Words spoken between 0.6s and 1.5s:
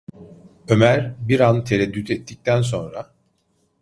Ömer bir